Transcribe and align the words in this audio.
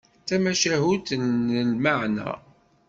D 0.21 0.25
tamacahut 0.27 1.09
n 1.15 1.23
lmeɛna. 1.71 2.29